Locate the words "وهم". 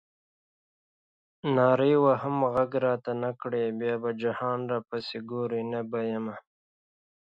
2.05-2.37